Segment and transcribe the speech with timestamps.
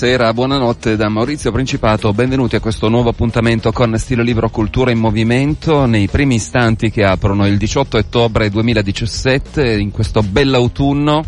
[0.00, 4.98] Buonasera, buonanotte da Maurizio Principato, benvenuti a questo nuovo appuntamento con Stile Libro Cultura in
[5.00, 11.24] Movimento nei primi istanti che aprono il 18 ottobre 2017 in questo bell'autunno.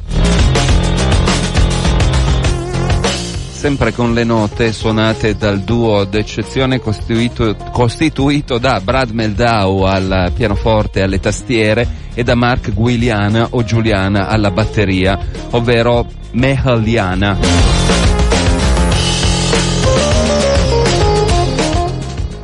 [3.51, 11.01] Sempre con le note suonate dal duo d'eccezione costituito, costituito da Brad Meldau al pianoforte
[11.01, 15.19] e alle tastiere e da Mark Guiliana o Giuliana alla batteria,
[15.51, 17.80] ovvero Mehaliana.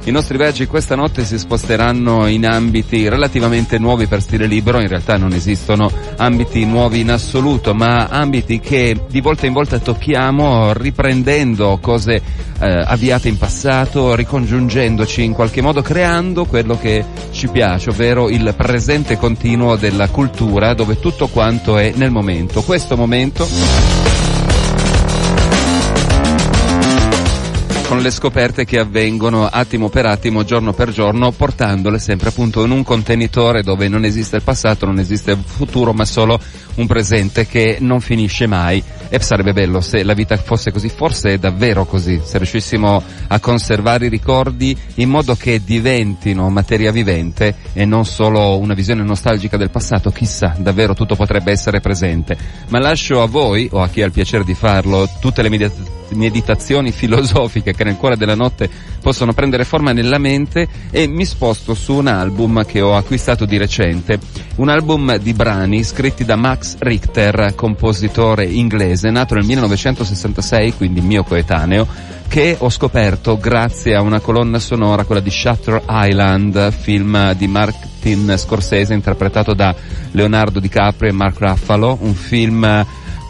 [0.07, 4.87] I nostri viaggi questa notte si sposteranno in ambiti relativamente nuovi per stile libero, in
[4.87, 10.73] realtà non esistono ambiti nuovi in assoluto, ma ambiti che di volta in volta tocchiamo
[10.75, 12.23] riprendendo cose
[12.61, 18.55] eh, avviate in passato, ricongiungendoci in qualche modo, creando quello che ci piace, ovvero il
[18.57, 22.63] presente continuo della cultura dove tutto quanto è nel momento.
[22.63, 23.45] Questo momento
[27.89, 32.73] con le scoperte che avvengono attimo per attimo, giorno per giorno, portandole sempre appunto in
[32.73, 36.39] un contenitore dove non esiste il passato, non esiste il futuro, ma solo
[36.77, 38.83] un presente che non finisce mai.
[39.09, 43.41] E sarebbe bello se la vita fosse così, forse è davvero così, se riuscissimo a
[43.41, 49.57] conservare i ricordi in modo che diventino materia vivente e non solo una visione nostalgica
[49.57, 52.37] del passato, chissà, davvero tutto potrebbe essere presente.
[52.69, 55.95] Ma lascio a voi, o a chi ha il piacere di farlo, tutte le meditazioni
[56.15, 58.71] meditazioni filosofiche che nel cuore della notte
[59.01, 63.57] possono prendere forma nella mente e mi sposto su un album che ho acquistato di
[63.57, 64.19] recente,
[64.57, 71.23] un album di brani scritti da Max Richter, compositore inglese, nato nel 1966, quindi mio
[71.23, 71.87] coetaneo,
[72.29, 78.35] che ho scoperto grazie a una colonna sonora, quella di Shutter Island, film di Martin
[78.37, 79.75] Scorsese interpretato da
[80.13, 82.85] Leonardo DiCaprio e Mark Ruffalo, un film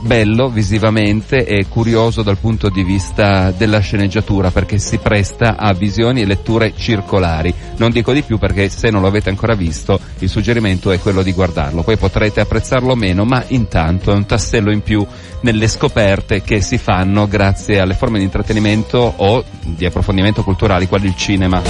[0.06, 6.22] bello visivamente e curioso dal punto di vista della sceneggiatura perché si presta a visioni
[6.22, 7.52] e letture circolari.
[7.76, 11.22] Non dico di più perché se non lo avete ancora visto il suggerimento è quello
[11.22, 11.82] di guardarlo.
[11.82, 15.04] Poi potrete apprezzarlo meno ma intanto è un tassello in più
[15.40, 21.08] nelle scoperte che si fanno grazie alle forme di intrattenimento o di approfondimento culturali quali
[21.08, 21.62] il cinema.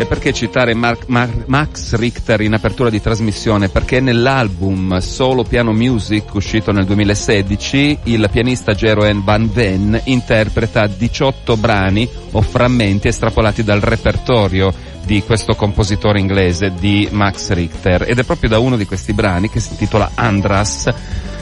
[0.00, 3.68] E perché citare Mark, Mark, Max Richter in apertura di trasmissione?
[3.68, 11.56] Perché nell'album Solo Piano Music, uscito nel 2016, il pianista Jeroen Van Ven interpreta 18
[11.56, 14.72] brani o frammenti estrapolati dal repertorio
[15.04, 18.04] di questo compositore inglese di Max Richter.
[18.06, 20.88] Ed è proprio da uno di questi brani, che si intitola Andras,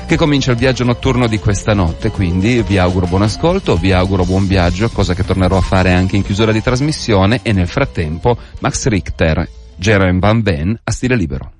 [0.07, 4.25] che comincia il viaggio notturno di questa notte, quindi vi auguro buon ascolto, vi auguro
[4.25, 8.39] buon viaggio, cosa che tornerò a fare anche in chiusura di trasmissione e nel frattempo
[8.61, 11.51] Max Richter, Jerome Van Ben a stile libero.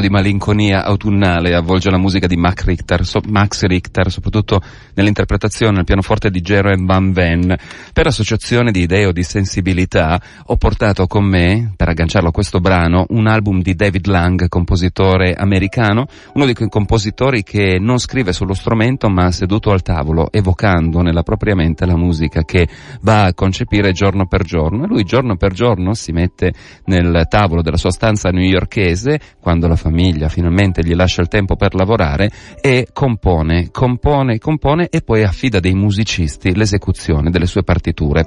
[0.00, 4.60] Di malinconia autunnale avvolge la musica di Max Richter, so, Max Richter soprattutto
[4.94, 7.56] nell'interpretazione al pianoforte di Jerome Van Ven.
[7.92, 12.60] Per associazione di idee o di sensibilità ho portato con me, per agganciarlo a questo
[12.60, 18.32] brano, un album di David Lang, compositore americano, uno di quei compositori che non scrive
[18.32, 22.66] sullo strumento ma seduto al tavolo, evocando nella propria mente la musica che
[23.02, 24.84] va a concepire giorno per giorno.
[24.84, 26.52] E lui giorno per giorno si mette
[26.86, 29.89] nel tavolo della sua stanza newyorkese, quando la famiglia
[30.28, 35.74] finalmente gli lascia il tempo per lavorare, e compone, compone, compone e poi affida dei
[35.74, 38.24] musicisti l'esecuzione delle sue partiture.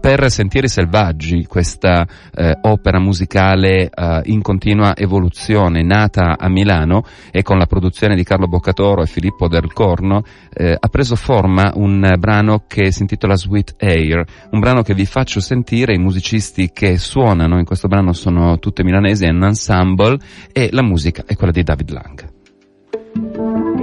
[0.00, 7.42] Per Sentieri Selvaggi, questa eh, opera musicale eh, in continua evoluzione, nata a Milano e
[7.42, 12.14] con la produzione di Carlo Boccatoro e Filippo Del Corno, eh, ha preso forma un
[12.18, 16.98] brano che si intitola Sweet Air, un brano che vi faccio sentire, i musicisti che
[16.98, 20.18] suonano in questo brano sono tutte milanesi, è un ensemble
[20.52, 23.75] e la musica è quella di David Lang.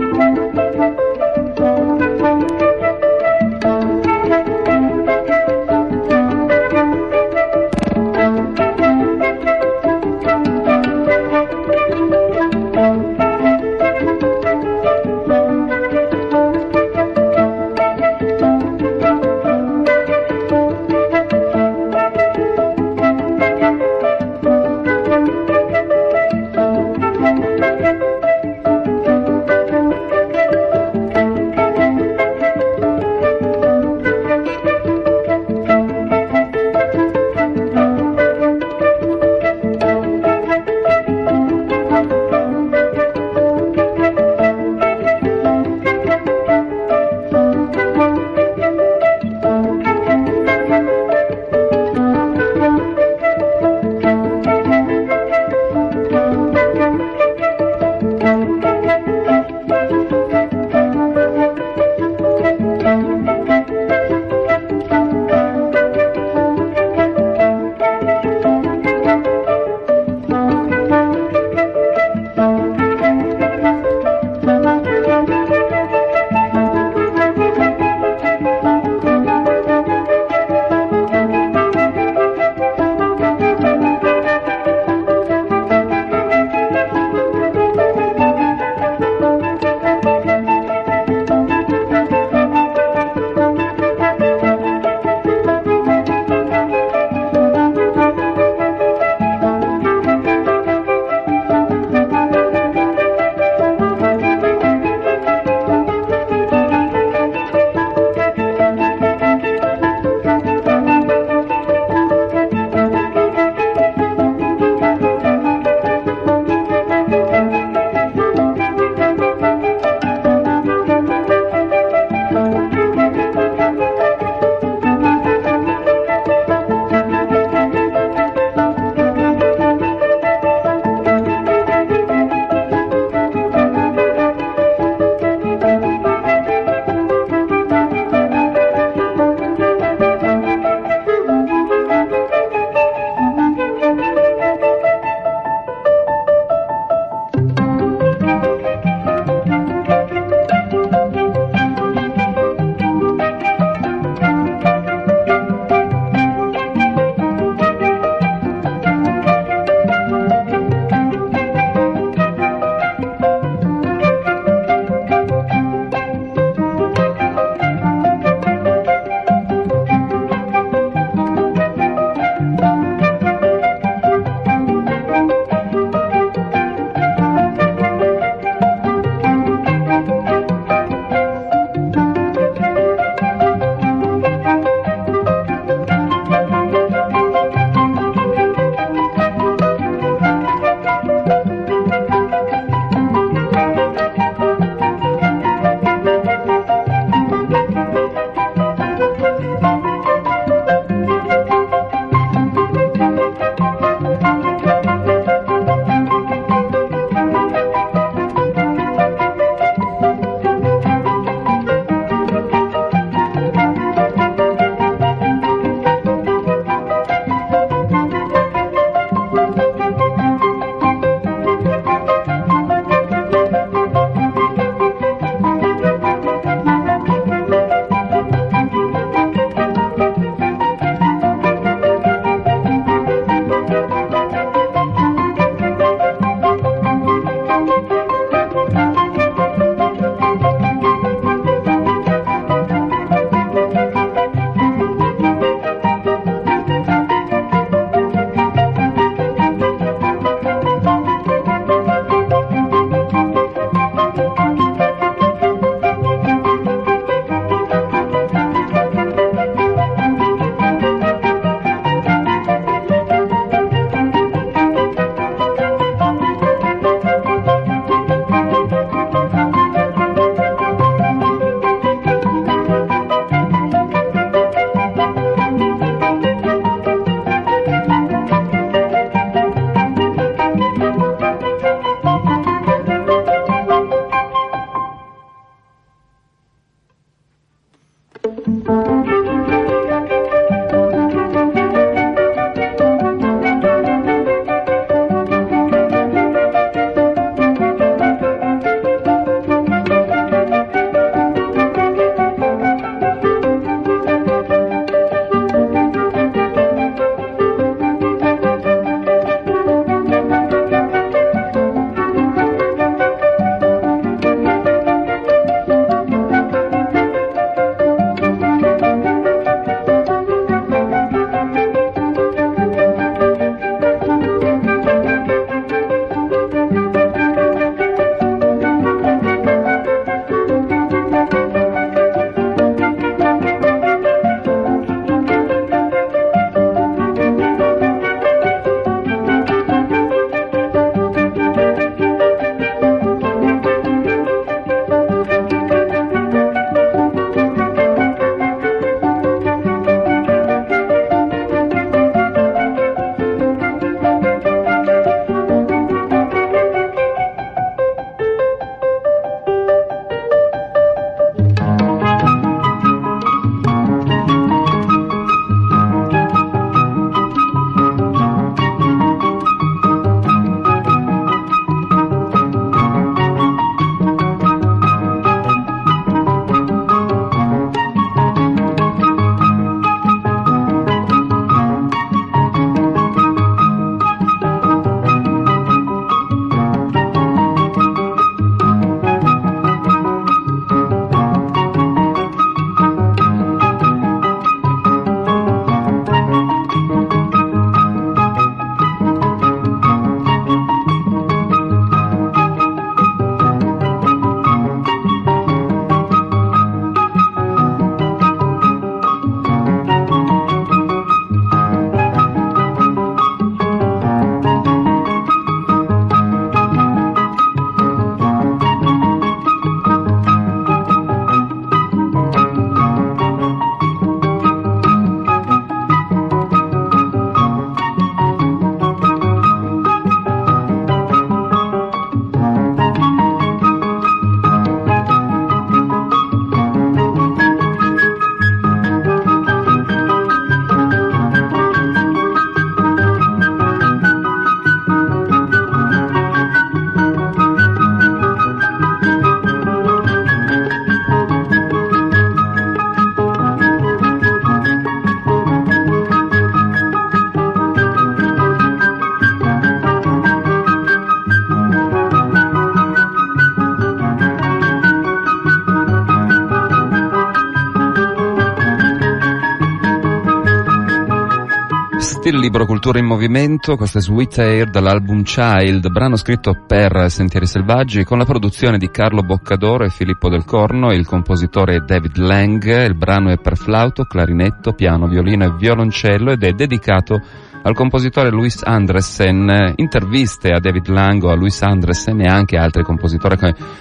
[472.64, 477.46] Stile libro Cultura in Movimento, questo è Sweet Air dall'album Child, brano scritto per Sentieri
[477.46, 482.86] Selvaggi con la produzione di Carlo Boccadoro e Filippo Del Corno, il compositore David Lang,
[482.86, 487.22] il brano è per flauto, clarinetto, piano, violino e violoncello ed è dedicato
[487.66, 493.38] al compositore Louis Andresen, interviste a David Lango, a Louis Andresen e anche altri compositori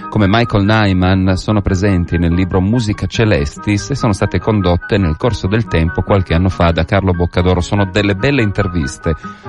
[0.09, 5.49] come Michael Nyman sono presenti nel libro Musica Celestis e sono state condotte nel corso
[5.49, 7.61] del tempo qualche anno fa da Carlo Boccadoro.
[7.61, 8.92] Sono delle belle interviste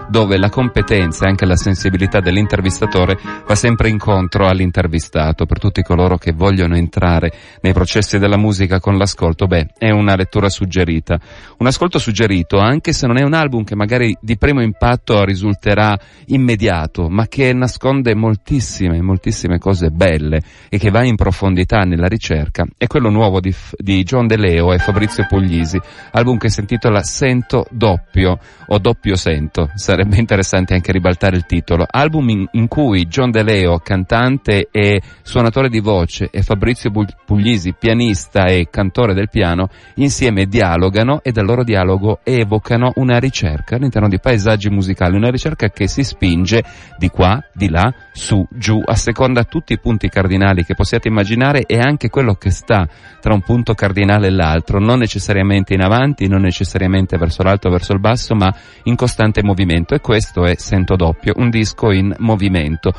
[0.10, 5.45] dove la competenza e anche la sensibilità dell'intervistatore va sempre incontro all'intervistato.
[5.45, 10.15] Per tutti coloro che vogliono entrare nei processi della musica con l'ascolto, beh, è una
[10.15, 11.19] lettura suggerita.
[11.58, 15.97] Un ascolto suggerito anche se non è un album che magari di primo impatto risulterà
[16.27, 22.65] immediato, ma che nasconde moltissime, moltissime cose belle e che va in profondità nella ricerca,
[22.77, 25.79] è quello nuovo di, di John De Leo e Fabrizio Puglisi,
[26.12, 31.86] album che si intitola Sento doppio o doppio sento, sarebbe interessante anche ribaltare il titolo,
[31.89, 36.91] album in, in cui John De Leo, cantante e suonatore di voce, e Fabrizio
[37.26, 43.76] Puglisi, pianista e cantore del piano, insieme dialogano e dal loro dialogo evocano una ricerca
[43.76, 46.63] all'interno di paesaggi musicali, una ricerca che si spinge
[46.98, 51.65] di qua, di là, su, giù, a seconda tutti i punti cardinali che possiate immaginare
[51.65, 52.88] e anche quello che sta
[53.19, 57.71] tra un punto cardinale e l'altro, non necessariamente in avanti, non necessariamente verso l'alto o
[57.71, 62.13] verso il basso, ma in costante movimento e questo è Sento Doppio, un disco in
[62.19, 62.93] movimento.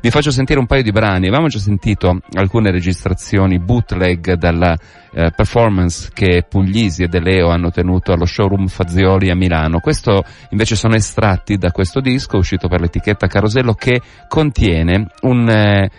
[0.00, 4.76] Vi faccio sentire un paio di brani, avevamo già sentito alcune registrazioni bootleg dalla
[5.12, 9.80] eh, performance che Puglisi e De Leo hanno tenuto allo showroom Fazioli a Milano.
[9.80, 15.90] Questo invece sono estratti da questo disco uscito per l'etichetta Carosello che contiene un eh,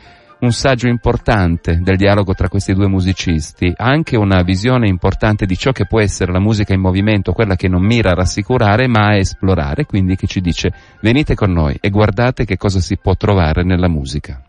[0.42, 5.72] un saggio importante del dialogo tra questi due musicisti, anche una visione importante di ciò
[5.72, 9.18] che può essere la musica in movimento, quella che non mira a rassicurare ma a
[9.18, 10.72] esplorare, quindi che ci dice
[11.02, 14.42] venite con noi e guardate che cosa si può trovare nella musica.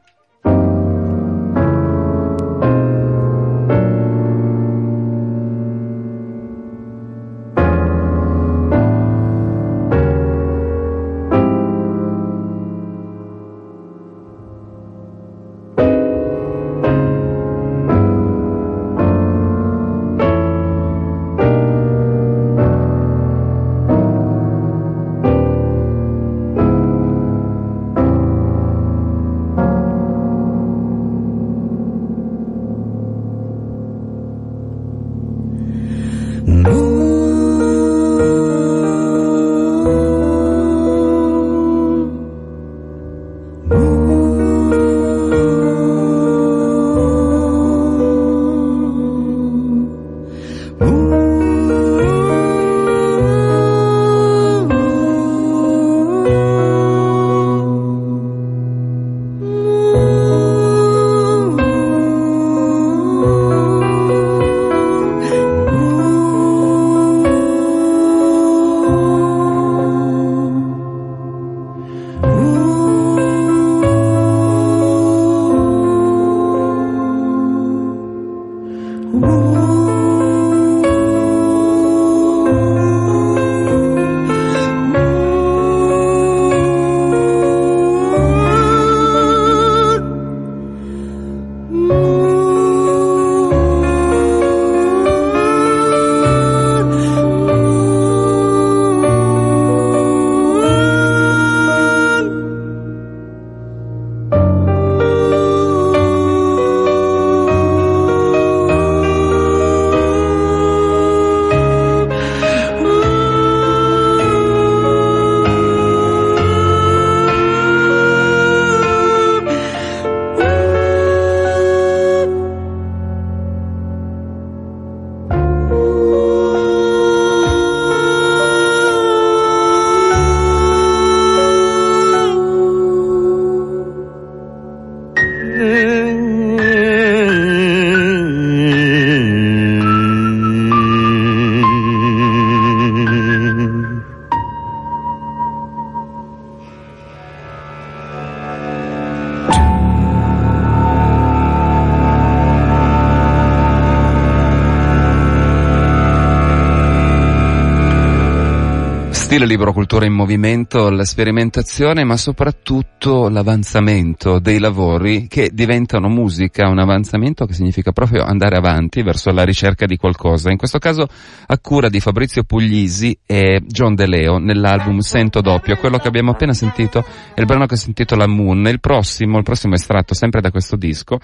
[159.31, 166.69] Stile libro cultura in movimento, la sperimentazione, ma soprattutto l'avanzamento dei lavori che diventano musica,
[166.69, 170.51] un avanzamento che significa proprio andare avanti verso la ricerca di qualcosa.
[170.51, 171.07] In questo caso
[171.47, 175.77] a cura di Fabrizio Puglisi e John De Leo nell'album Sento Doppio.
[175.77, 178.67] Quello che abbiamo appena sentito è il brano che si intitola Moon.
[178.67, 181.21] Il prossimo, il prossimo estratto sempre da questo disco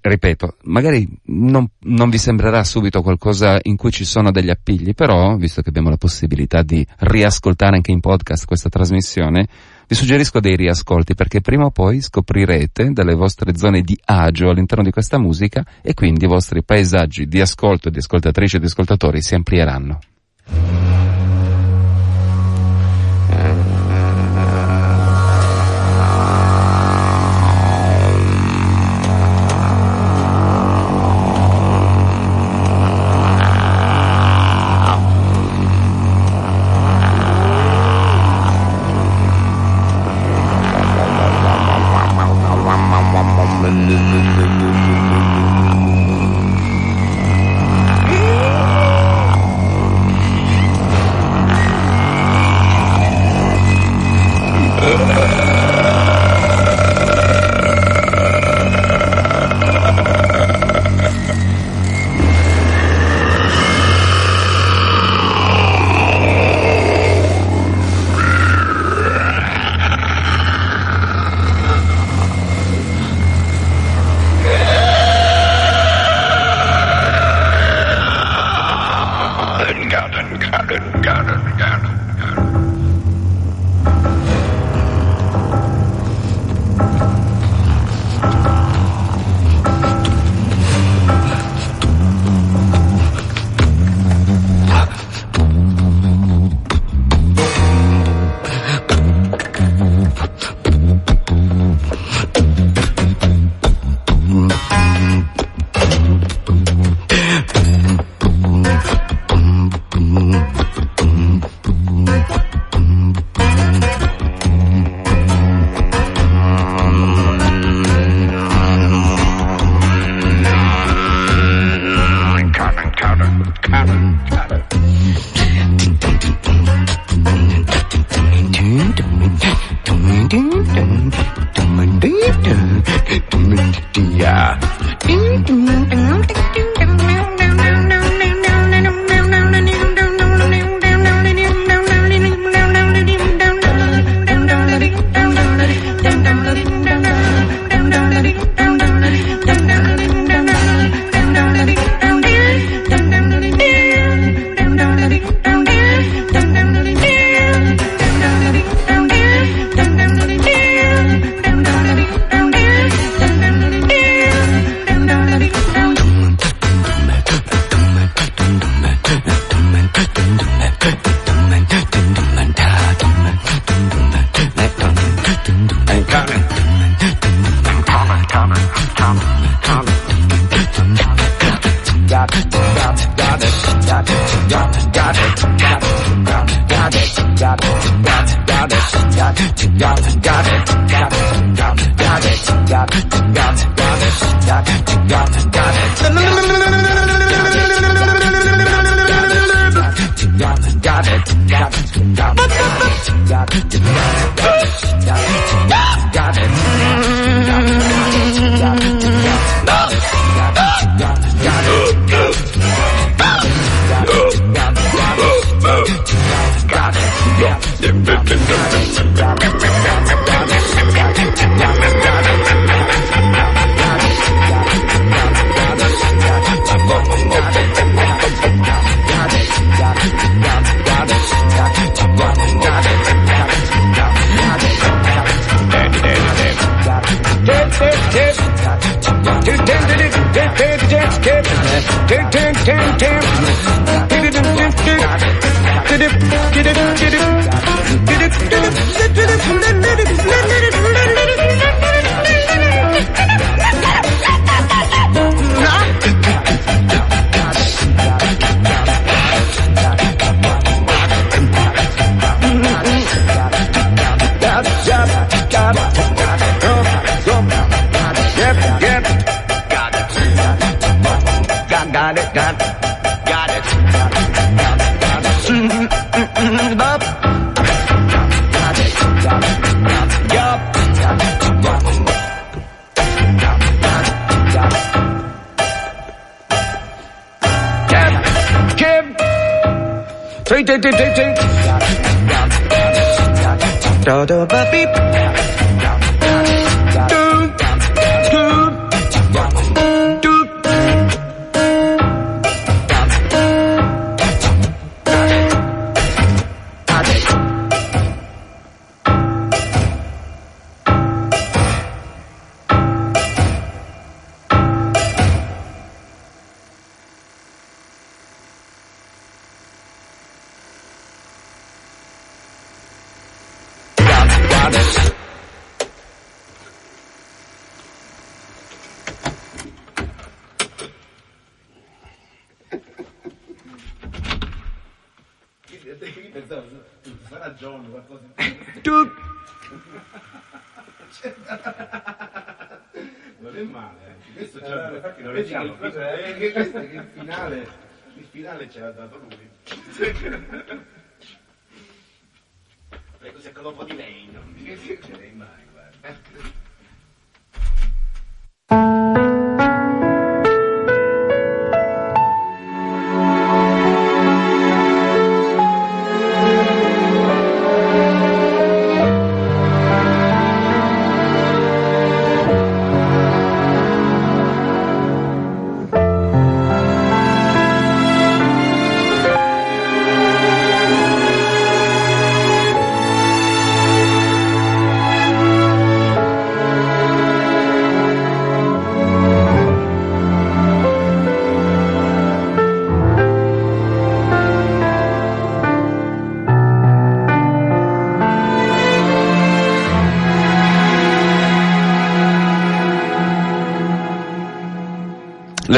[0.00, 5.36] ripeto, magari non, non, vi sembrerà subito qualcosa in cui ci sono degli appigli, però,
[5.36, 9.46] visto che abbiamo la possibilità di riascoltare anche in podcast questa trasmissione,
[9.86, 14.84] vi suggerisco dei riascolti perché prima o poi scoprirete delle vostre zone di agio all'interno
[14.84, 19.22] di questa musica e quindi i vostri paesaggi di ascolto di ascoltatrici e di ascoltatori
[19.22, 19.98] si amplieranno.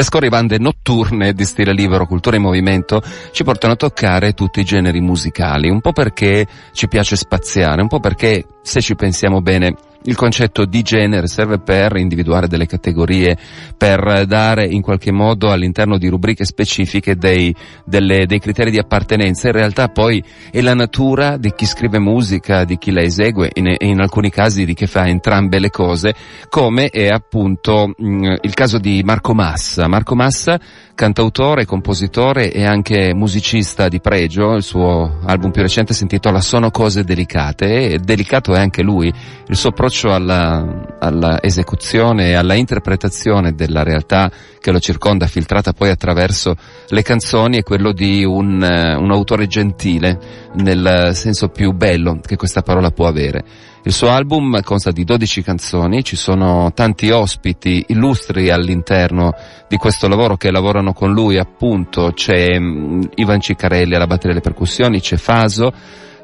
[0.01, 4.63] Le scorribande notturne di stile libero, cultura in movimento ci portano a toccare tutti i
[4.63, 9.75] generi musicali, un po' perché ci piace spaziare, un po' perché, se ci pensiamo bene,
[10.03, 13.37] il concetto di genere serve per individuare delle categorie,
[13.77, 17.53] per dare in qualche modo all'interno di rubriche specifiche dei,
[17.85, 19.47] delle, dei criteri di appartenenza.
[19.47, 23.75] In realtà poi è la natura di chi scrive musica, di chi la esegue, in,
[23.79, 26.13] in alcuni casi di chi fa entrambe le cose,
[26.49, 29.87] come è appunto mh, il caso di Marco Massa.
[29.87, 30.59] Marco Massa
[31.01, 36.69] cantautore, compositore e anche musicista di pregio, il suo album più recente si intitola Sono
[36.69, 39.11] cose delicate e delicato è anche lui,
[39.47, 45.73] il suo approccio alla, alla esecuzione e alla interpretazione della realtà che lo circonda, filtrata
[45.73, 46.55] poi attraverso
[46.89, 50.19] le canzoni, è quello di un, un autore gentile,
[50.57, 53.43] nel senso più bello che questa parola può avere.
[53.83, 59.33] Il suo album consta di 12 canzoni, ci sono tanti ospiti illustri all'interno
[59.67, 64.41] di questo lavoro che lavorano con lui, appunto c'è um, Ivan Ciccarelli alla batteria delle
[64.41, 65.73] percussioni, c'è Faso,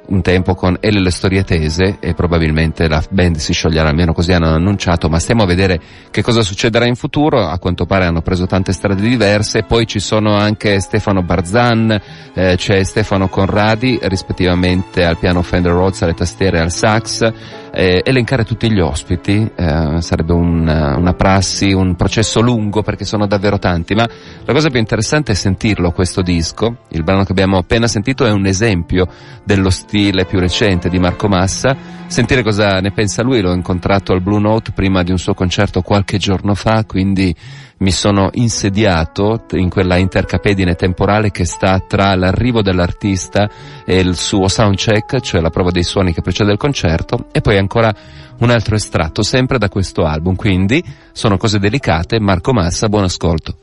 [0.07, 4.31] un tempo con Elle le storie tese e probabilmente la band si scioglierà, almeno così
[4.31, 5.79] hanno annunciato, ma stiamo a vedere
[6.11, 9.99] che cosa succederà in futuro, a quanto pare hanno preso tante strade diverse, poi ci
[9.99, 12.01] sono anche Stefano Barzan,
[12.33, 17.31] eh, c'è Stefano Conradi, rispettivamente al piano Fender Rhodes, alle tastiere e al sax,
[17.77, 23.27] eh, elencare tutti gli ospiti eh, sarebbe un, una prassi, un processo lungo perché sono
[23.27, 24.09] davvero tanti, ma
[24.45, 28.31] la cosa più interessante è sentirlo questo disco, il brano che abbiamo appena sentito è
[28.31, 29.07] un esempio
[29.43, 34.23] dello stile più recente di Marco Massa, sentire cosa ne pensa lui, l'ho incontrato al
[34.23, 37.35] Blue Note prima di un suo concerto qualche giorno fa, quindi
[37.79, 43.49] mi sono insediato in quella intercapedine temporale che sta tra l'arrivo dell'artista
[43.85, 47.57] e il suo soundcheck, cioè la prova dei suoni che precede il concerto, e poi
[47.57, 47.93] ancora
[48.39, 50.35] un altro estratto sempre da questo album.
[50.35, 52.19] Quindi sono cose delicate.
[52.19, 53.57] Marco Massa, buon ascolto.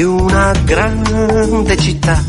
[0.00, 2.24] Di una grande città,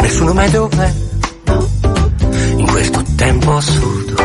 [0.01, 0.93] Nessuno mai dov'è,
[2.57, 4.15] in questo tempo assurdo.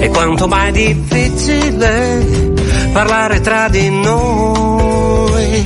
[0.00, 2.52] E quanto mai difficile
[2.92, 5.64] parlare tra di noi.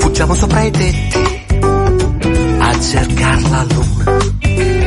[0.00, 1.44] Fuggiamo sopra i tetti
[2.58, 4.81] a cercare la luna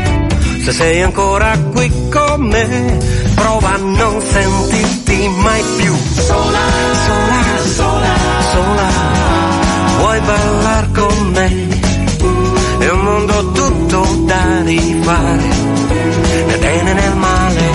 [0.65, 2.97] se sei ancora qui con me,
[3.35, 6.59] prova a non sentirti mai più sola,
[7.05, 7.43] sola,
[7.75, 8.15] sola,
[8.51, 8.89] sola.
[9.99, 11.67] Vuoi ballare con me?
[12.79, 15.43] È un mondo tutto da rifare,
[16.47, 17.74] nel bene e nel male.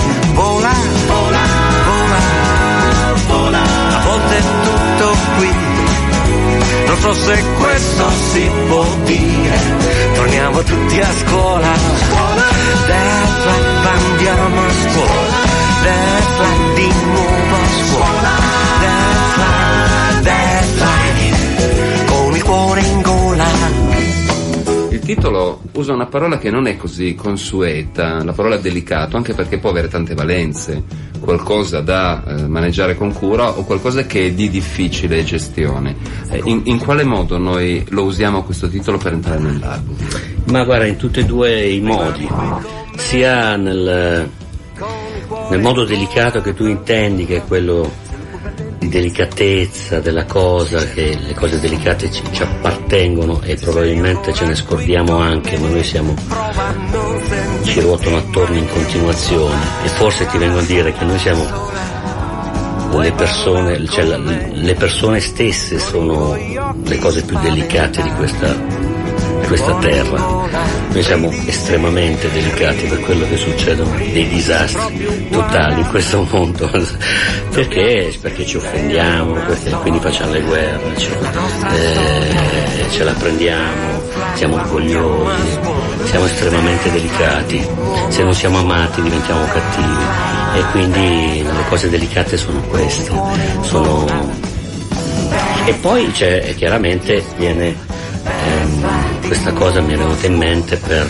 [6.97, 9.59] So se questo si può dire.
[10.15, 11.71] Torniamo tutti a scuola.
[12.87, 15.37] Defla, andiamo a scuola.
[15.83, 18.33] Defla, di nuovo a scuola.
[18.79, 19.50] Defla,
[25.01, 29.69] titolo usa una parola che non è così consueta, la parola delicato, anche perché può
[29.69, 30.83] avere tante valenze,
[31.19, 35.95] qualcosa da eh, maneggiare con cura o qualcosa che è di difficile gestione.
[36.29, 39.95] Eh, in, in quale modo noi lo usiamo questo titolo per entrare nell'album?
[40.45, 42.27] Ma guarda, in tutti e due i modi,
[42.95, 44.29] sia nel,
[45.49, 48.09] nel modo delicato che tu intendi, che è quello
[48.81, 54.55] di delicatezza della cosa, che le cose delicate ci, ci appartengono e probabilmente ce ne
[54.55, 56.15] scordiamo anche, ma noi siamo,
[57.61, 59.55] ci ruotano attorno in continuazione.
[59.83, 61.47] E forse ti vengo a dire che noi siamo
[62.99, 66.35] le persone, cioè la- le persone stesse sono
[66.83, 68.57] le cose più delicate di questa,
[69.41, 70.17] questa terra.
[70.89, 76.69] Noi siamo estremamente delicati per quello che succedono, dei disastri totali in questo mondo.
[77.51, 78.13] Perché?
[78.21, 79.35] Perché ci offendiamo,
[79.81, 84.01] quindi facciamo le guerre, ci- eh, ce la prendiamo,
[84.33, 85.59] siamo orgogliosi,
[86.05, 87.67] siamo estremamente delicati.
[88.09, 90.29] Se non siamo amati diventiamo cattivi.
[90.53, 93.11] E quindi le cose delicate sono queste.
[93.61, 94.39] Sono
[95.65, 97.75] e poi c'è chiaramente viene
[98.23, 101.07] ehm, questa cosa mi è venuta in mente per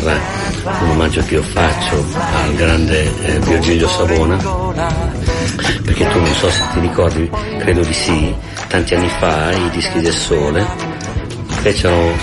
[0.64, 4.38] un omaggio che io faccio al grande eh, Virgilio Savona.
[5.84, 8.34] Perché tu non so se ti ricordi credo di sì
[8.68, 10.66] tanti anni fa i dischi del sole
[11.62, 12.14] fecero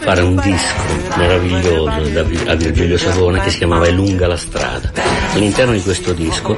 [0.00, 2.20] fare un disco meraviglioso da
[2.52, 4.92] a Virgilio Savona che si chiamava È lunga la strada
[5.32, 6.56] all'interno di questo disco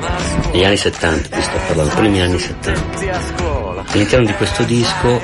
[0.53, 5.21] negli anni 70 ti sto parlando primi anni 70 All'interno di questo disco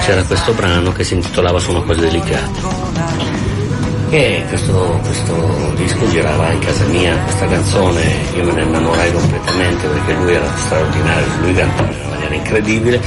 [0.00, 3.02] c'era questo brano che si intitolava Sono cose delicate.
[4.10, 8.00] E questo, questo disco girava in casa mia, questa canzone,
[8.36, 13.00] io me ne innamorai completamente perché lui era straordinario, lui cantava in una maniera incredibile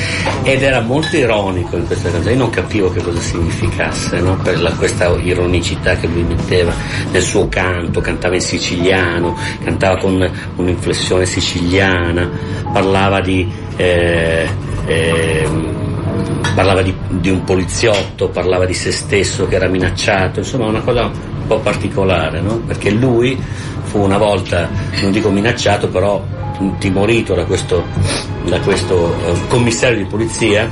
[0.43, 4.37] ed era molto ironico in questa canzone, io non capivo che cosa significasse, no?
[4.43, 6.73] La- questa ironicità che lui metteva
[7.11, 12.29] nel suo canto, cantava in siciliano, cantava con un'inflessione siciliana,
[12.73, 13.49] parlava di...
[13.77, 14.45] eh,
[14.87, 15.76] ehm,
[16.55, 21.05] parlava di, di un poliziotto, parlava di se stesso che era minacciato, insomma una cosa
[21.05, 22.57] un po' particolare, no?
[22.59, 23.39] perché lui
[23.83, 24.69] fu una volta,
[25.01, 26.23] non dico minacciato, però
[26.59, 27.83] intimorito da questo,
[28.45, 30.69] da questo eh, commissario di polizia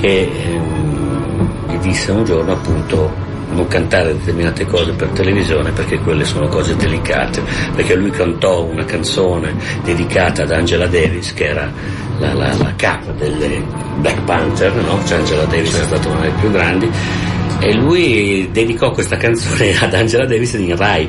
[0.00, 6.24] che ehm, gli disse un giorno appunto non cantare determinate cose per televisione perché quelle
[6.24, 7.42] sono cose delicate,
[7.74, 9.54] perché lui cantò una canzone
[9.84, 11.70] dedicata ad Angela Davis che era
[12.18, 13.62] la, la- la capa delle
[13.98, 14.98] Black Panther, no?
[15.06, 16.90] Cioè Angela Davis è stata una delle più grandi
[17.60, 21.08] e lui dedicò questa canzone ad Angela Davis in Rai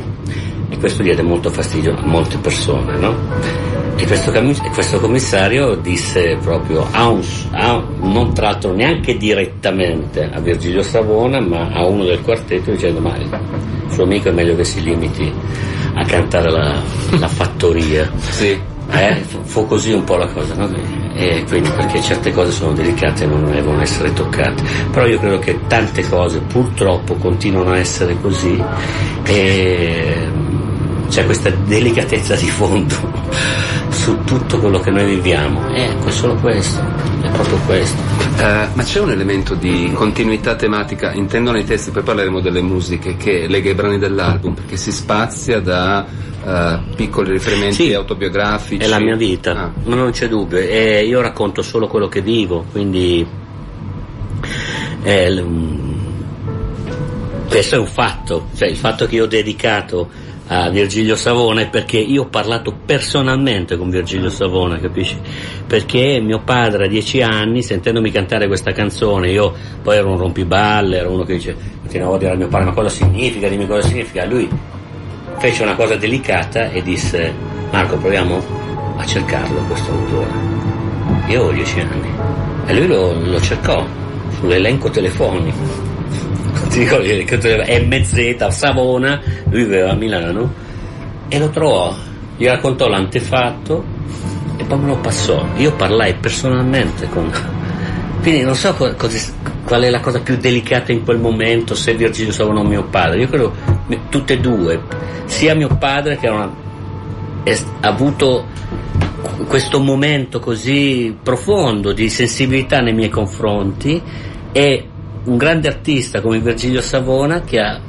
[0.69, 3.15] e questo diede molto fastidio a molte persone, no?
[3.95, 4.31] E questo,
[4.73, 10.81] questo commissario disse proprio a un, a un- non tra l'altro neanche direttamente a Virgilio
[10.81, 13.29] Savona, ma a uno del quartetto dicendo ma il
[13.91, 15.31] suo amico è meglio che si limiti
[15.93, 16.81] a cantare la,
[17.19, 18.11] la fattoria.
[18.17, 18.59] Sì.
[18.93, 20.69] Eh, fu- così un po' la cosa, no?
[21.15, 24.63] E quindi perché certe cose sono delicate e non devono essere toccate.
[24.91, 28.61] Però io credo che tante cose purtroppo continuano a essere così
[29.25, 32.95] e mm, c'è questa delicatezza di fondo
[33.89, 35.73] su tutto quello che noi viviamo.
[35.73, 36.81] Ecco, è solo questo,
[37.33, 38.01] proprio questo.
[38.37, 43.15] Eh, ma c'è un elemento di continuità tematica, intendo nei testi, poi parleremo delle musiche,
[43.17, 46.05] che lega i brani dell'album, perché si spazia da
[46.45, 47.93] eh, piccoli riferimenti Sì.
[47.93, 48.83] autobiografici.
[48.83, 49.71] È la mia vita, Ah.
[49.85, 50.57] ma non c'è dubbio.
[50.57, 53.25] E io racconto solo quello che vivo, quindi
[55.03, 55.91] è mm,
[57.49, 60.09] questo è un fatto, cioè il fatto che io ho dedicato
[60.53, 65.17] a Virgilio Savona è perché io ho parlato personalmente con Virgilio Savona, capisci?
[65.65, 69.51] Perché mio padre a dieci anni, sentendomi cantare questa canzone, io
[69.81, 72.73] poi ero un rompiballe, ero uno che dice, continuavo a dire a mio padre ma
[72.73, 74.47] cosa significa, dimmi cosa significa, lui
[75.37, 77.33] fece una cosa delicata e disse
[77.71, 78.41] Marco proviamo
[78.97, 80.31] a cercarlo questo autore.
[81.29, 82.09] Io avevo dieci anni
[82.67, 83.83] e lui lo, lo cercò
[84.37, 85.92] sull'elenco telefonico
[86.69, 90.53] ti ricordi telefonico MZ Savona lui viveva a Milano
[91.27, 91.95] e lo trovò
[92.37, 93.83] gli raccontò l'antefatto
[94.57, 97.31] e poi me lo passò io parlai personalmente con
[98.21, 101.95] quindi non so co- cosa- qual è la cosa più delicata in quel momento, se
[101.95, 103.19] Virgilio Savona o mio padre.
[103.19, 103.53] Io credo
[104.09, 104.81] tutte e due,
[105.25, 106.51] sia mio padre che una-
[107.43, 108.45] ha avuto
[109.47, 114.01] questo momento così profondo di sensibilità nei miei confronti
[114.51, 114.87] e
[115.25, 117.79] un grande artista come Virgilio Savona che ha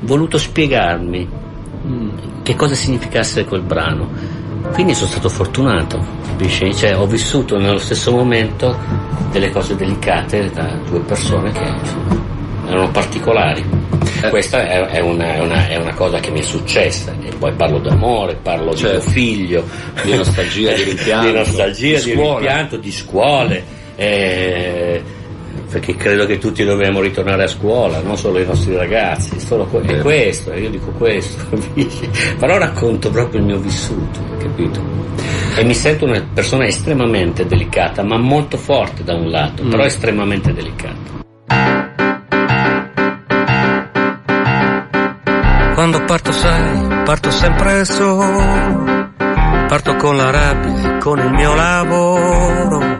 [0.00, 1.28] voluto spiegarmi
[2.42, 4.08] che cosa significasse quel brano.
[4.72, 6.74] Quindi sono stato fortunato, capisci?
[6.74, 8.76] Cioè, ho vissuto nello stesso momento
[9.32, 12.18] delle cose delicate da due persone che insomma,
[12.66, 13.64] erano particolari.
[14.28, 17.52] Questa è, è una, è una- è una cosa che mi è successa e poi
[17.54, 19.64] parlo d'amore, parlo di mio figlio,
[20.04, 22.38] Di nostalgia, di rimpianto, di nostalgia, di di, scuola.
[22.38, 23.64] rimpianto, di scuole,
[23.96, 25.02] eh,
[25.70, 29.82] perché credo che tutti dobbiamo ritornare a scuola, non solo i nostri ragazzi, solo que-
[29.82, 32.10] è questo, io dico questo, capisci?
[32.38, 34.80] però racconto proprio il mio vissuto, capito?
[35.56, 39.70] E mi sento una persona estremamente delicata, ma molto forte da un lato, Mm.
[39.70, 41.18] però estremamente delicata.
[45.74, 49.08] Quando parto sai, parto sempre solo.
[49.68, 52.99] Parto con la rabbia, con il mio lavoro.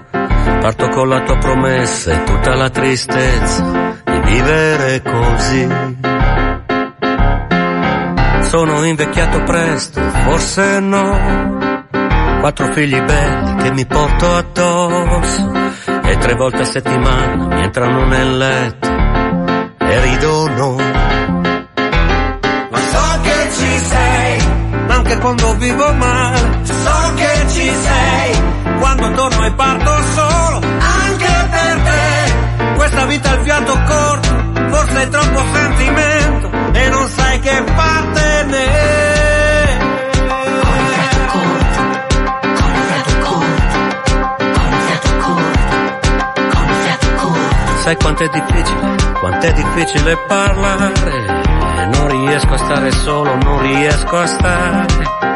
[0.70, 5.68] Parto con la tua promessa e tutta la tristezza di vivere così.
[8.42, 11.88] Sono invecchiato presto, forse no.
[12.38, 15.52] Quattro figli belli che mi porto addosso.
[16.04, 18.88] E tre volte a settimana mi entrano nel letto
[19.76, 20.76] e ridono.
[22.70, 24.40] Ma so che ci sei,
[24.86, 26.60] anche quando vivo male.
[26.62, 30.60] So che ci sei, quando torno e parto solo.
[31.04, 37.40] Anche per te, questa vita al fiato corto, forse è troppo sentimento e non sai
[37.40, 38.88] che fartene.
[47.82, 50.92] Sai quanto è difficile, quanto è difficile parlare.
[51.78, 55.29] E non riesco a stare solo, non riesco a stare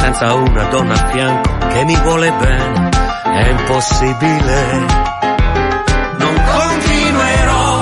[0.00, 2.88] senza una donna a fianco che mi vuole bene.
[3.22, 4.78] È impossibile.
[6.16, 7.80] Non continuerò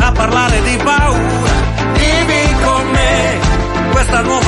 [0.00, 1.52] a parlare di paura.
[1.92, 3.38] Vivi con me
[3.90, 4.45] questa nuova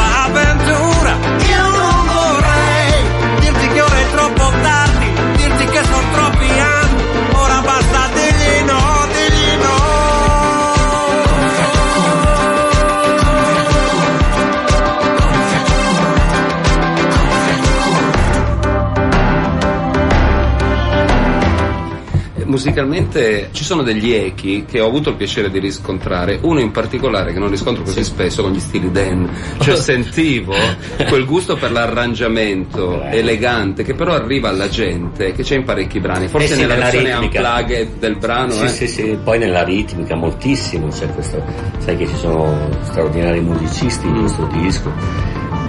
[22.68, 27.32] Musicalmente ci sono degli echi che ho avuto il piacere di riscontrare, uno in particolare
[27.32, 30.54] che non riscontro così spesso con gli stili Dan, cioè sentivo
[31.08, 36.28] quel gusto per l'arrangiamento elegante che però arriva alla gente, che c'è in parecchi brani,
[36.28, 38.68] forse Eh sì, nella, nella versione unplugged del brano, Sì, eh.
[38.68, 41.42] sì, sì, poi nella ritmica moltissimo, c'è questo,
[41.78, 44.92] sai che ci sono straordinari musicisti in questo disco,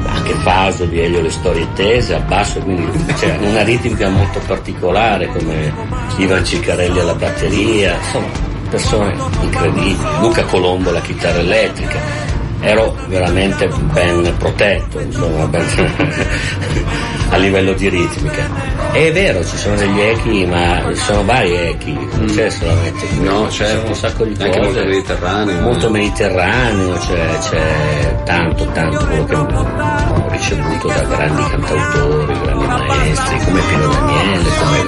[0.06, 5.28] anche Faso di Elio le storie tese, a basso, quindi c'è una ritmica molto particolare
[5.28, 5.74] come
[6.18, 8.28] Ivan Ciccarelli alla batteria, insomma,
[8.70, 12.28] persone incredibili, Luca Colombo alla chitarra elettrica.
[12.62, 15.66] Ero veramente ben protetto, insomma, ben-
[17.32, 18.44] a livello di ritmica.
[18.92, 23.22] È vero, ci sono degli echi, ma ci sono vari echi, non c'è solamente questo,
[23.24, 23.88] No, ci certo.
[23.88, 24.62] un sacco di Anche cose.
[24.72, 25.62] molto mediterraneo.
[25.62, 33.40] Molto mediterraneo, c'è, c'è tanto, tanto quello che ho ricevuto da grandi cantautori, grandi maestri,
[33.46, 34.84] come Pino Daniele, come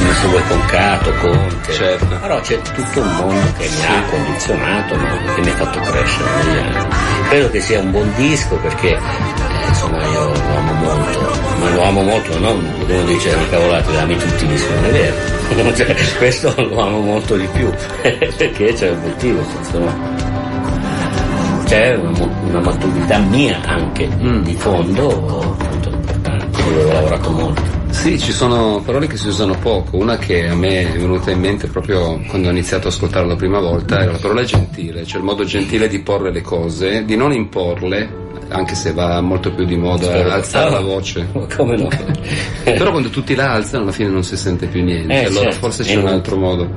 [0.00, 1.72] Lucio Vuoi Concato, Conte.
[1.72, 2.06] Certo.
[2.20, 4.94] Però c'è tutto un mondo che mi ha condizionato,
[5.34, 6.94] che mi ha fatto crescere negli anni.
[7.28, 11.82] Credo che sia un buon disco perché eh, insomma io lo amo molto, ma lo
[11.82, 15.40] amo molto, non uno dice una cavolata, li ami tutti, non è vero.
[15.72, 17.70] Cioè, questo lo amo molto di più,
[18.02, 20.30] perché c'è un motivo, insomma
[21.72, 24.06] c'è una, maturità mia anche
[24.42, 27.71] di fondo appunto importante, dove ho lavorato molto.
[28.02, 29.96] Sì, ci sono parole che si usano poco.
[29.96, 33.36] Una che a me è venuta in mente proprio quando ho iniziato ad ascoltarla la
[33.36, 37.14] prima volta era la parola gentile, cioè il modo gentile di porre le cose, di
[37.14, 40.32] non imporle, anche se va molto più di moda Certo.
[40.32, 41.26] alzare Ah, la voce.
[41.56, 41.88] Come no?
[42.64, 45.58] Però quando tutti la alzano alla fine non si sente più niente, Eh, allora certo.
[45.58, 46.70] forse c'è Eh, un altro modo.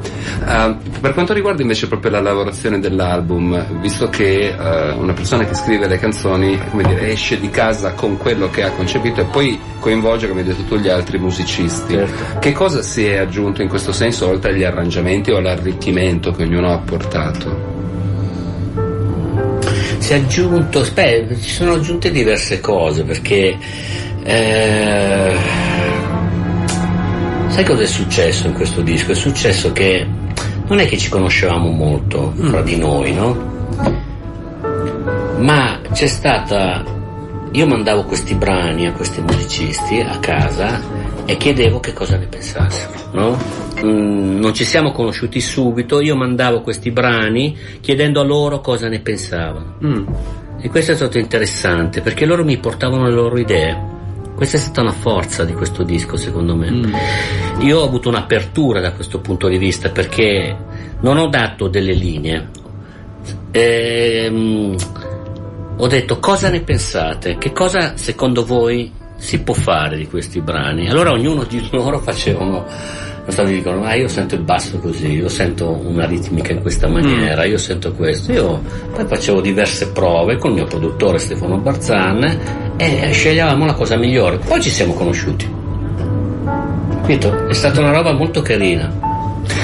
[0.45, 5.53] Ah, per quanto riguarda invece proprio la lavorazione dell'album, visto che eh, una persona che
[5.53, 9.59] scrive le canzoni, come dire, esce di casa con quello che ha concepito e poi
[9.79, 12.39] coinvolge, come hai detto tu, gli altri musicisti, Certo.
[12.39, 16.69] che cosa si è aggiunto in questo senso oltre agli arrangiamenti o all'arricchimento che ognuno
[16.69, 17.74] ha apportato?
[20.05, 23.57] Si è aggiunto, beh, ci sono aggiunte diverse cose perché
[24.21, 25.35] eh,
[27.47, 29.13] sai cosa è successo in questo disco?
[29.13, 30.05] È successo che
[30.67, 33.35] non è che ci conoscevamo molto fra di noi, no?
[35.39, 36.83] Ma c'è stata,
[37.53, 40.83] io mandavo questi brani a questi musicisti a casa
[41.25, 43.64] e chiedevo che cosa ne pensassero, no?
[43.83, 48.99] Mm, non ci siamo conosciuti subito, io mandavo questi brani chiedendo a loro cosa ne
[48.99, 49.77] pensavano.
[49.83, 50.07] Mm.
[50.59, 53.93] E questo è stato interessante perché loro mi portavano le loro idee.
[54.35, 56.69] Questa è stata una forza di questo disco, secondo me.
[56.71, 56.93] Mm.
[57.59, 60.57] Io ho avuto un'apertura da questo punto di vista perché
[61.01, 62.49] non ho dato delle linee.
[63.51, 64.75] Ehm,
[65.77, 67.37] ho detto cosa ne pensate?
[67.37, 70.89] Che cosa secondo voi si può fare di questi brani?
[70.89, 72.65] Allora ognuno di loro facevano,
[73.43, 77.43] mi dicono, ma io sento il basso così, io sento una ritmica in questa maniera,
[77.43, 78.31] io sento questo.
[78.31, 78.61] Io
[78.93, 84.37] poi facevo diverse prove con il mio produttore Stefano Barzan e sceglievamo la cosa migliore.
[84.37, 85.49] Poi ci siamo conosciuti.
[87.01, 87.47] Capito?
[87.47, 89.13] È stata una roba molto carina.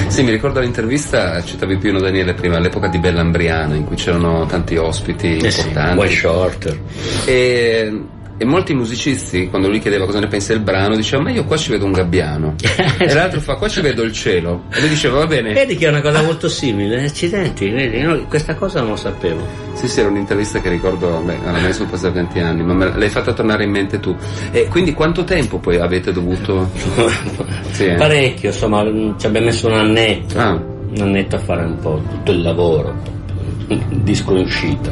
[0.08, 4.76] Sì, mi ricordo l'intervista, citavi Pino Daniele prima, all'epoca di Bellambriana, in cui c'erano tanti
[4.76, 5.98] ospiti Eh sì, importanti.
[5.98, 6.80] Way Shorter.
[7.26, 8.02] E,
[8.38, 11.58] e molti musicisti, quando lui chiedeva cosa ne pensa del brano, diceva: Ma io qua
[11.58, 12.56] ci vedo un gabbiano.
[13.00, 14.64] e l'altro fa: Qua ci vedo il cielo.
[14.74, 15.54] E lui diceva: Va bene.
[15.54, 19.46] Vedi che è una cosa molto simile, accidenti, vedi, no, questa cosa non lo sapevo.
[19.74, 23.10] Sì, sì, era un'intervista che ricordo, beh, oramai sono passati tanti anni, ma me l'hai
[23.10, 24.16] fatta tornare in mente tu.
[24.52, 26.70] E quindi quanto tempo poi avete dovuto.
[27.72, 27.96] Sì, eh.
[27.96, 28.84] Parecchio, insomma,
[29.18, 30.52] ci abbiamo messo un annetto, Ah.
[30.52, 32.94] un annetto a fare un po' tutto il lavoro,
[33.68, 34.92] il disco in uscita.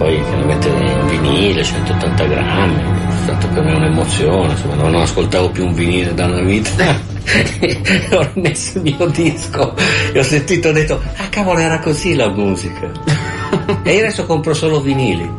[0.00, 5.66] Poi chiaramente in vinile, 180 grammi, è stata per me un'emozione, insomma, non ascoltavo più
[5.66, 6.98] un vinile da una vita.
[8.16, 9.74] ho rimesso il mio disco
[10.10, 12.90] e ho sentito ho detto, ah cavolo era così la musica.
[13.84, 15.30] e io adesso compro solo vinili,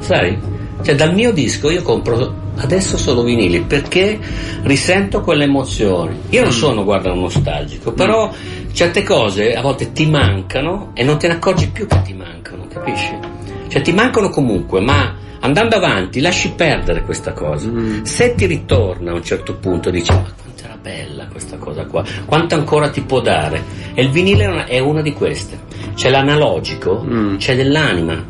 [0.00, 0.36] sai?
[0.82, 4.18] Cioè dal mio disco io compro adesso solo vinili perché
[4.62, 6.22] risento quelle emozioni.
[6.30, 8.32] Io non sono, guarda, un nostalgico, però
[8.72, 12.66] certe cose a volte ti mancano e non te ne accorgi più che ti mancano,
[12.66, 13.37] capisci?
[13.68, 17.68] Cioè ti mancano comunque, ma andando avanti lasci perdere questa cosa.
[18.02, 22.02] Se ti ritorna a un certo punto dici ma quanto era bella questa cosa qua,
[22.24, 23.62] quanto ancora ti può dare?
[23.94, 25.58] E il vinile è una, è una di queste.
[25.94, 27.36] C'è l'analogico, Mm.
[27.36, 28.24] c'è dell'anima,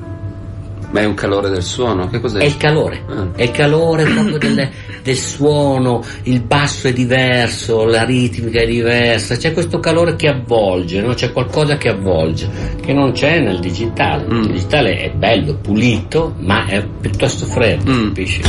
[0.90, 2.08] Ma è un calore del suono?
[2.08, 2.38] Che cos'è?
[2.40, 3.28] è il calore, Ah.
[3.34, 4.70] è il calore proprio del,
[5.02, 11.00] del suono, il basso è diverso, la ritmica è diversa, c'è questo calore che avvolge,
[11.02, 11.12] no?
[11.12, 12.48] c'è qualcosa che avvolge,
[12.80, 14.24] che non c'è nel digitale.
[14.32, 14.42] Mm.
[14.44, 18.04] Il digitale è bello, pulito, ma è piuttosto freddo, Mm.
[18.08, 18.40] capisci?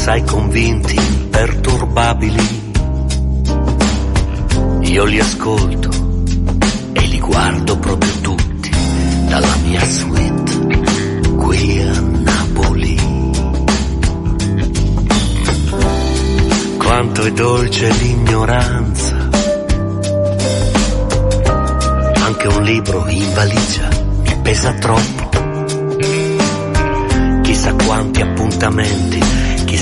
[0.00, 2.72] Assai convinti, imperturbabili.
[4.80, 5.90] Io li ascolto
[6.94, 8.70] e li guardo proprio tutti
[9.28, 10.58] dalla mia suite
[11.36, 12.96] qui a Napoli.
[16.78, 19.28] Quanto è dolce l'ignoranza.
[22.24, 23.88] Anche un libro in valigia
[24.22, 25.28] mi pesa troppo.
[27.42, 29.39] Chissà quanti appuntamenti,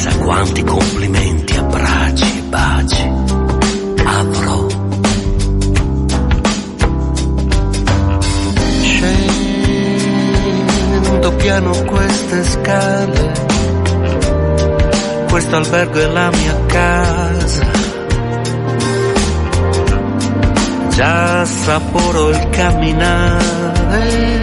[0.09, 3.13] chissà quanti complimenti, abbracci e baci
[4.05, 4.67] avrò.
[10.01, 13.33] Scendo piano queste scale,
[15.29, 17.67] questo albergo è la mia casa.
[20.91, 24.43] Già saporo il camminare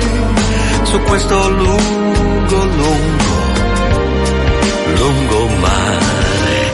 [0.84, 3.25] su questo lungo, lungo,
[4.94, 6.72] lungo mare.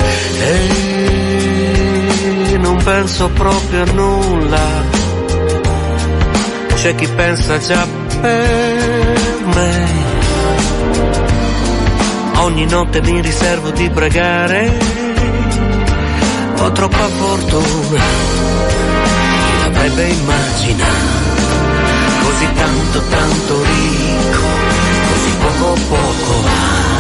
[2.52, 4.84] E non penso proprio a nulla.
[6.76, 7.88] C'è chi pensa già
[8.22, 9.88] per me.
[12.38, 14.80] Ogni notte mi riservo di pregare.
[16.58, 18.00] Ho troppa fortuna
[19.42, 21.32] chi l'avrebbe immaginato
[22.24, 24.46] così tanto tanto ricco
[25.08, 26.91] così poco poco amato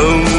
[0.00, 0.37] Oh.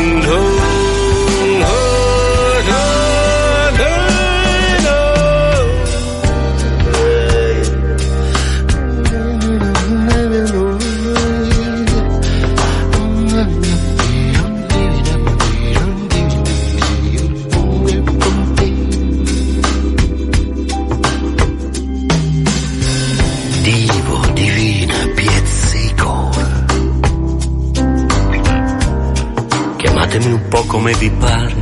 [30.80, 31.54] Come vi pare.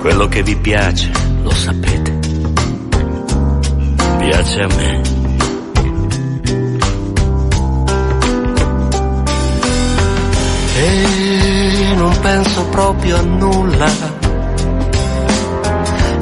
[0.00, 1.12] Quello che vi piace,
[1.42, 2.18] lo sapete,
[4.18, 5.00] piace a me.
[10.74, 13.90] E non penso proprio a nulla,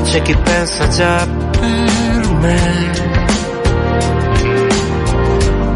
[0.02, 1.26] c'è chi pensa già
[1.58, 3.14] per me.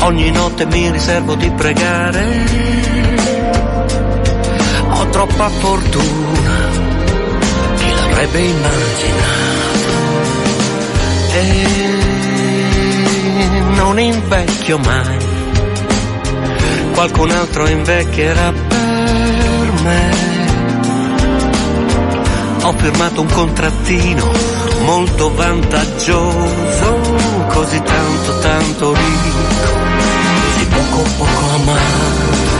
[0.02, 2.99] Ogni notte mi riservo di pregare,
[5.10, 6.56] troppa fortuna,
[7.76, 9.92] chi l'avrebbe immaginato?
[11.32, 11.66] E
[13.74, 15.18] non invecchio mai,
[16.94, 20.28] qualcun altro invecchierà per me.
[22.62, 24.30] Ho firmato un contrattino
[24.84, 27.00] molto vantaggioso,
[27.48, 29.72] così tanto tanto ricco,
[30.44, 32.59] così poco poco amato,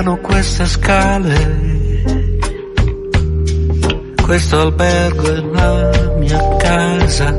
[0.00, 2.04] Piano queste scale,
[4.22, 7.36] questo albergo è la mia casa,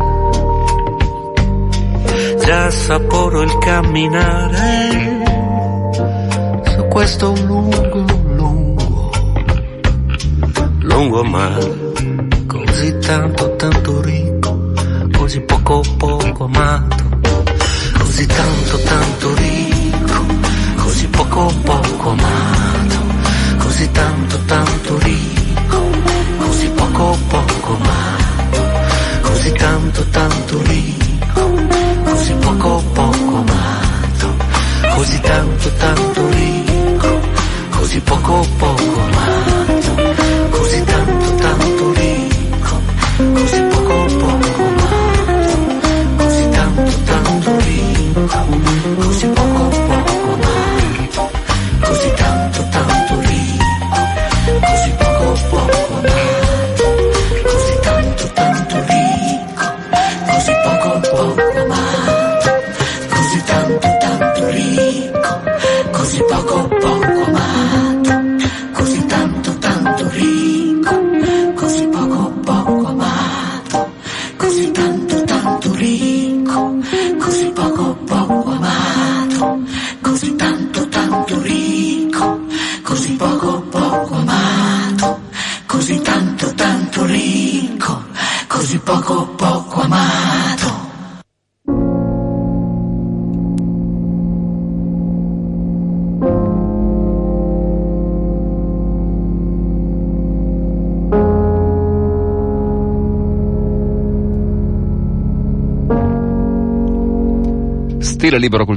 [2.43, 5.23] già assaporo il camminare
[6.65, 8.05] su questo lungo,
[8.35, 9.09] lungo,
[10.81, 11.93] lungo mare,
[12.45, 14.73] così tanto, tanto ricco,
[15.13, 17.05] così poco, poco amato,
[17.99, 19.28] così tanto, tanto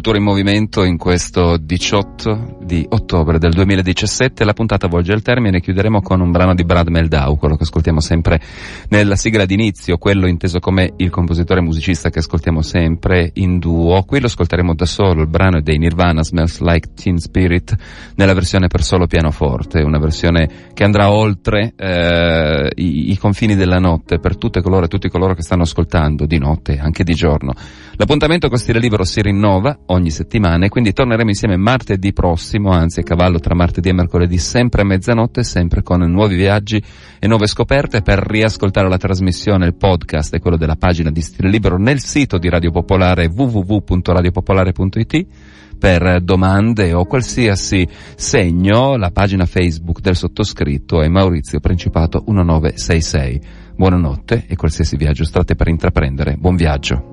[0.03, 4.43] Cultura in Movimento in questo 18 di ottobre del 2017.
[4.43, 7.63] La puntata volge al termine e chiuderemo con un brano di Brad Meldau, quello che
[7.63, 8.41] ascoltiamo sempre
[8.93, 14.03] nella sigla d'inizio, quello inteso come il compositore musicista che ascoltiamo sempre in duo.
[14.03, 17.75] Qui lo ascolteremo da solo, il brano dei Nirvana Smells Like Teen Spirit
[18.17, 23.79] nella versione per solo pianoforte, una versione che andrà oltre eh, i, i confini della
[23.79, 27.55] notte per tutte coloro e tutti coloro che stanno ascoltando di notte anche di giorno.
[27.97, 33.01] L'appuntamento con Stile Libero si rinnova ogni settimana e quindi torneremo insieme martedì prossimo, anzi
[33.01, 36.83] a cavallo tra martedì e mercoledì, sempre a mezzanotte, sempre con nuovi viaggi
[37.19, 41.49] e nuove scoperte per riascoltare la trasmissione, il podcast e quello della pagina di Stile
[41.49, 45.27] Libero nel sito di Radio Popolare www.radiopopolare.it
[45.79, 53.41] per domande o qualsiasi segno, la pagina Facebook del sottoscritto è Maurizio Principato 1966.
[53.75, 57.12] Buonanotte e qualsiasi viaggio state per intraprendere, buon viaggio.